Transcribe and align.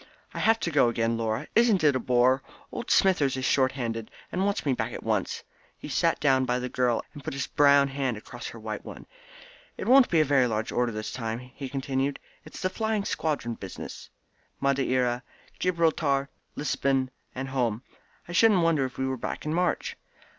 "I 0.33 0.39
have 0.39 0.59
to 0.61 0.71
go 0.71 0.89
again, 0.89 1.15
Laura. 1.15 1.45
Isn't 1.53 1.83
it 1.83 1.95
a 1.95 1.99
bore? 1.99 2.41
Old 2.71 2.89
Smithers 2.89 3.37
is 3.37 3.45
short 3.45 3.73
handed, 3.73 4.09
and 4.31 4.43
wants 4.45 4.65
me 4.65 4.73
back 4.73 4.93
at 4.93 5.03
once." 5.03 5.43
He 5.77 5.89
sat 5.89 6.19
down 6.19 6.43
by 6.43 6.57
the 6.57 6.69
girl, 6.69 7.03
and 7.13 7.23
put 7.23 7.35
his 7.35 7.45
brown 7.45 7.87
hand 7.89 8.17
across 8.17 8.47
her 8.47 8.57
white 8.59 8.83
one. 8.83 9.05
"It 9.77 9.87
won't 9.87 10.09
be 10.09 10.19
a 10.19 10.25
very 10.25 10.47
large 10.47 10.71
order 10.71 10.91
this 10.91 11.11
time," 11.11 11.37
he 11.37 11.69
continued. 11.69 12.19
"It's 12.45 12.61
the 12.63 12.69
flying 12.71 13.05
squadron 13.05 13.53
business 13.53 14.09
Madeira, 14.59 15.21
Gibraltar, 15.59 16.29
Lisbon, 16.55 17.11
and 17.35 17.49
home. 17.49 17.83
I 18.27 18.31
shouldn't 18.31 18.63
wonder 18.63 18.85
if 18.85 18.97
we 18.97 19.05
were 19.05 19.17
back 19.17 19.45
in 19.45 19.53
March." 19.53 19.97